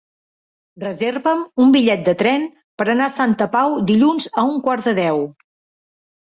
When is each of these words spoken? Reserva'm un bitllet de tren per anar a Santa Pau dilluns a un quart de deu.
Reserva'm 0.83 1.43
un 1.65 1.73
bitllet 1.75 2.01
de 2.07 2.15
tren 2.21 2.47
per 2.81 2.87
anar 2.95 3.11
a 3.11 3.15
Santa 3.17 3.49
Pau 3.57 3.77
dilluns 3.93 4.27
a 4.43 4.47
un 4.55 4.59
quart 4.69 4.89
de 4.91 4.97
deu. 5.03 5.23